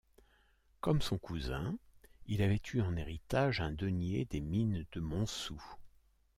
[0.79, 1.77] Comme son cousin,
[2.25, 5.63] il avait eu en héritage un denier des mines de Montsou.